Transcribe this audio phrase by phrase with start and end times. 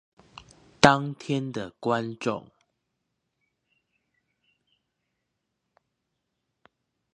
[0.79, 2.49] 當天的觀眾